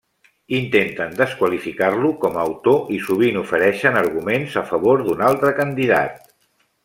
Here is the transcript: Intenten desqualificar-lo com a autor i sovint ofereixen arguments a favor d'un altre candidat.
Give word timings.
Intenten 0.59 1.11
desqualificar-lo 1.19 2.09
com 2.23 2.39
a 2.39 2.45
autor 2.45 2.89
i 2.97 2.97
sovint 3.09 3.37
ofereixen 3.43 4.01
arguments 4.03 4.57
a 4.63 4.65
favor 4.71 5.05
d'un 5.11 5.23
altre 5.29 5.53
candidat. 5.63 6.19